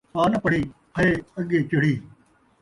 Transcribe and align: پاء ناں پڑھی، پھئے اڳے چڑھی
پاء 0.13 0.27
ناں 0.31 0.41
پڑھی، 0.43 0.61
پھئے 0.93 1.09
اڳے 1.37 1.59
چڑھی 1.69 1.93